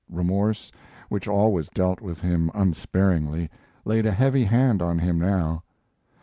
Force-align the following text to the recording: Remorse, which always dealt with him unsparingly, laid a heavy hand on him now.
Remorse, 0.09 0.71
which 1.09 1.27
always 1.27 1.69
dealt 1.69 2.01
with 2.01 2.21
him 2.21 2.49
unsparingly, 2.55 3.51
laid 3.85 4.07
a 4.07 4.11
heavy 4.11 4.45
hand 4.45 4.81
on 4.81 4.97
him 4.97 5.19
now. 5.19 5.61